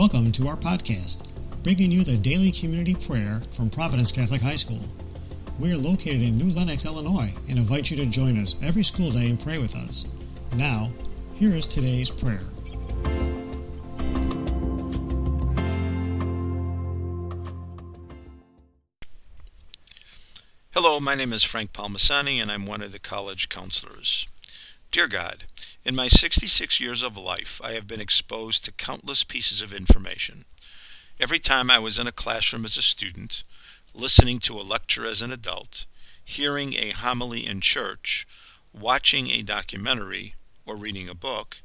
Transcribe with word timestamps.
Welcome 0.00 0.32
to 0.32 0.48
our 0.48 0.56
podcast, 0.56 1.28
bringing 1.62 1.92
you 1.92 2.04
the 2.04 2.16
daily 2.16 2.50
community 2.50 2.94
prayer 2.94 3.42
from 3.50 3.68
Providence 3.68 4.10
Catholic 4.10 4.40
High 4.40 4.56
School. 4.56 4.80
We 5.58 5.74
are 5.74 5.76
located 5.76 6.22
in 6.22 6.38
New 6.38 6.54
Lenox, 6.54 6.86
Illinois, 6.86 7.30
and 7.50 7.58
invite 7.58 7.90
you 7.90 7.98
to 7.98 8.06
join 8.06 8.38
us 8.38 8.54
every 8.62 8.82
school 8.82 9.10
day 9.10 9.28
and 9.28 9.38
pray 9.38 9.58
with 9.58 9.76
us. 9.76 10.06
Now, 10.56 10.88
here 11.34 11.54
is 11.54 11.66
today's 11.66 12.10
prayer. 12.10 12.40
Hello, 20.72 20.98
my 20.98 21.14
name 21.14 21.34
is 21.34 21.44
Frank 21.44 21.74
Palmasani, 21.74 22.40
and 22.40 22.50
I'm 22.50 22.64
one 22.64 22.80
of 22.80 22.92
the 22.92 22.98
college 22.98 23.50
counselors. 23.50 24.26
Dear 24.92 25.06
God, 25.06 25.44
in 25.84 25.94
my 25.94 26.08
66 26.08 26.80
years 26.80 27.00
of 27.00 27.16
life, 27.16 27.60
I 27.62 27.74
have 27.74 27.86
been 27.86 28.00
exposed 28.00 28.64
to 28.64 28.72
countless 28.72 29.22
pieces 29.22 29.62
of 29.62 29.72
information. 29.72 30.46
Every 31.20 31.38
time 31.38 31.70
I 31.70 31.78
was 31.78 31.96
in 31.96 32.08
a 32.08 32.12
classroom 32.12 32.64
as 32.64 32.76
a 32.76 32.82
student, 32.82 33.44
listening 33.94 34.40
to 34.40 34.58
a 34.58 34.66
lecture 34.66 35.06
as 35.06 35.22
an 35.22 35.30
adult, 35.30 35.86
hearing 36.24 36.72
a 36.72 36.90
homily 36.90 37.46
in 37.46 37.60
church, 37.60 38.26
watching 38.72 39.30
a 39.30 39.42
documentary, 39.42 40.34
or 40.66 40.74
reading 40.74 41.08
a 41.08 41.14
book, 41.14 41.58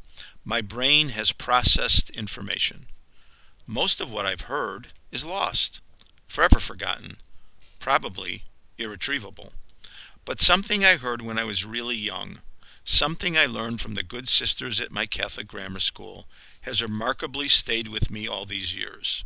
my 0.43 0.62
brain 0.62 1.09
has 1.09 1.31
processed 1.31 2.12
information. 2.12 2.85
Most 3.65 3.99
of 3.99 4.12
what 4.12 4.27
I've 4.27 4.41
heard 4.41 4.89
is 5.12 5.26
lost, 5.26 5.81
forever 6.27 6.59
forgotten, 6.59 7.17
probably 7.79 8.43
irretrievable. 8.77 9.53
But 10.26 10.39
something 10.39 10.85
I 10.85 10.98
heard 10.98 11.23
when 11.23 11.39
I 11.39 11.43
was 11.43 11.65
really 11.65 11.95
young 11.95 12.41
Something 12.88 13.35
I 13.35 13.48
learned 13.48 13.81
from 13.81 13.95
the 13.95 14.03
good 14.03 14.30
sisters 14.30 14.79
at 14.79 14.91
my 14.91 15.07
Catholic 15.07 15.48
grammar 15.48 15.79
school 15.79 16.27
has 16.62 16.84
remarkably 16.84 17.48
stayed 17.48 17.87
with 17.87 18.12
me 18.12 18.27
all 18.27 18.46
these 18.46 18.77
years. 18.77 19.26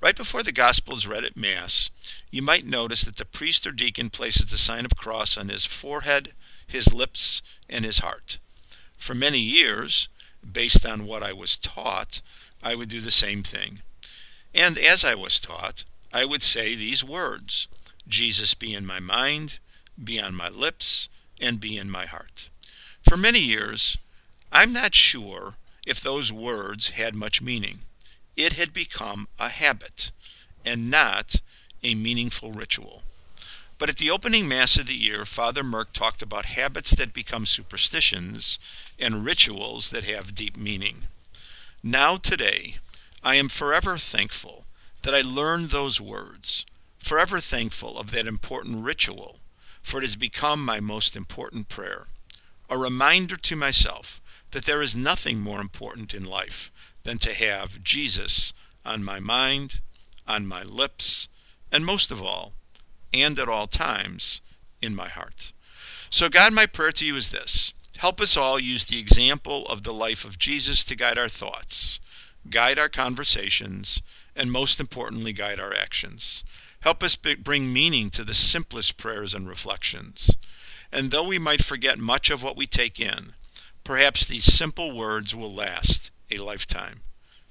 Right 0.00 0.16
before 0.16 0.42
the 0.42 0.50
Gospel 0.50 0.94
is 0.94 1.06
read 1.06 1.24
at 1.24 1.36
Mass, 1.36 1.90
you 2.32 2.42
might 2.42 2.66
notice 2.66 3.04
that 3.04 3.18
the 3.18 3.24
priest 3.24 3.68
or 3.68 3.70
deacon 3.70 4.10
places 4.10 4.50
the 4.50 4.58
sign 4.58 4.84
of 4.84 4.96
cross 4.96 5.38
on 5.38 5.48
his 5.48 5.64
forehead, 5.64 6.32
his 6.66 6.92
lips, 6.92 7.40
and 7.70 7.84
his 7.84 8.00
heart. 8.00 8.38
For 8.98 9.14
many 9.14 9.38
years, 9.38 10.08
based 10.50 10.84
on 10.84 11.06
what 11.06 11.22
I 11.22 11.32
was 11.32 11.56
taught, 11.56 12.20
I 12.64 12.74
would 12.74 12.88
do 12.88 13.00
the 13.00 13.12
same 13.12 13.44
thing. 13.44 13.82
And 14.52 14.76
as 14.76 15.04
I 15.04 15.14
was 15.14 15.38
taught, 15.38 15.84
I 16.12 16.24
would 16.24 16.42
say 16.42 16.74
these 16.74 17.04
words 17.04 17.68
Jesus 18.08 18.54
be 18.54 18.74
in 18.74 18.84
my 18.84 18.98
mind, 18.98 19.60
be 20.02 20.18
on 20.18 20.34
my 20.34 20.48
lips, 20.48 21.08
and 21.40 21.60
be 21.60 21.78
in 21.78 21.88
my 21.88 22.06
heart. 22.06 22.50
For 23.08 23.16
many 23.16 23.40
years, 23.40 23.98
I'm 24.50 24.72
not 24.72 24.94
sure 24.94 25.54
if 25.86 26.00
those 26.00 26.32
words 26.32 26.90
had 26.90 27.14
much 27.14 27.42
meaning. 27.42 27.80
It 28.36 28.54
had 28.54 28.72
become 28.72 29.28
a 29.38 29.48
habit 29.48 30.10
and 30.64 30.90
not 30.90 31.36
a 31.82 31.94
meaningful 31.94 32.52
ritual. 32.52 33.02
But 33.78 33.90
at 33.90 33.96
the 33.96 34.10
opening 34.10 34.46
Mass 34.46 34.78
of 34.78 34.86
the 34.86 34.94
year, 34.94 35.24
Father 35.24 35.62
Merck 35.64 35.92
talked 35.92 36.22
about 36.22 36.44
habits 36.44 36.92
that 36.92 37.12
become 37.12 37.46
superstitions 37.46 38.58
and 38.98 39.24
rituals 39.24 39.90
that 39.90 40.04
have 40.04 40.36
deep 40.36 40.56
meaning. 40.56 41.08
Now, 41.82 42.16
today, 42.16 42.76
I 43.24 43.34
am 43.34 43.48
forever 43.48 43.98
thankful 43.98 44.64
that 45.02 45.14
I 45.14 45.20
learned 45.22 45.70
those 45.70 46.00
words, 46.00 46.64
forever 47.00 47.40
thankful 47.40 47.98
of 47.98 48.12
that 48.12 48.28
important 48.28 48.84
ritual, 48.84 49.40
for 49.82 49.98
it 49.98 50.04
has 50.04 50.14
become 50.14 50.64
my 50.64 50.78
most 50.78 51.16
important 51.16 51.68
prayer 51.68 52.06
a 52.72 52.78
reminder 52.78 53.36
to 53.36 53.54
myself 53.54 54.22
that 54.52 54.64
there 54.64 54.80
is 54.80 54.96
nothing 54.96 55.40
more 55.40 55.60
important 55.60 56.14
in 56.14 56.24
life 56.24 56.72
than 57.02 57.18
to 57.18 57.34
have 57.34 57.82
Jesus 57.82 58.54
on 58.82 59.04
my 59.04 59.20
mind, 59.20 59.80
on 60.26 60.46
my 60.46 60.62
lips, 60.62 61.28
and 61.70 61.84
most 61.84 62.10
of 62.10 62.22
all, 62.22 62.52
and 63.12 63.38
at 63.38 63.48
all 63.48 63.66
times, 63.66 64.40
in 64.80 64.96
my 64.96 65.08
heart. 65.08 65.52
So, 66.08 66.30
God, 66.30 66.54
my 66.54 66.64
prayer 66.64 66.92
to 66.92 67.04
you 67.04 67.14
is 67.14 67.30
this 67.30 67.74
help 67.98 68.22
us 68.22 68.38
all 68.38 68.58
use 68.58 68.86
the 68.86 68.98
example 68.98 69.66
of 69.66 69.82
the 69.82 69.92
life 69.92 70.24
of 70.24 70.38
Jesus 70.38 70.82
to 70.84 70.96
guide 70.96 71.18
our 71.18 71.28
thoughts, 71.28 72.00
guide 72.48 72.78
our 72.78 72.88
conversations, 72.88 74.00
and 74.34 74.50
most 74.50 74.80
importantly, 74.80 75.34
guide 75.34 75.60
our 75.60 75.74
actions. 75.74 76.42
Help 76.80 77.02
us 77.02 77.16
bring 77.16 77.70
meaning 77.70 78.08
to 78.10 78.24
the 78.24 78.34
simplest 78.34 78.96
prayers 78.96 79.34
and 79.34 79.46
reflections. 79.46 80.30
And 80.92 81.10
though 81.10 81.26
we 81.26 81.38
might 81.38 81.64
forget 81.64 81.98
much 81.98 82.30
of 82.30 82.42
what 82.42 82.56
we 82.56 82.66
take 82.66 83.00
in, 83.00 83.32
perhaps 83.82 84.26
these 84.26 84.44
simple 84.44 84.96
words 84.96 85.34
will 85.34 85.52
last 85.52 86.10
a 86.30 86.38
lifetime. 86.38 87.00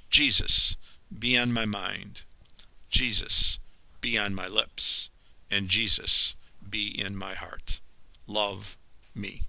Jesus, 0.09 0.75
be 1.17 1.37
on 1.37 1.51
my 1.51 1.65
mind. 1.65 2.23
Jesus, 2.89 3.59
be 3.99 4.17
on 4.17 4.35
my 4.35 4.47
lips. 4.47 5.09
And 5.49 5.67
Jesus, 5.67 6.35
be 6.67 6.87
in 6.87 7.15
my 7.15 7.33
heart. 7.33 7.79
Love 8.27 8.77
me. 9.15 9.41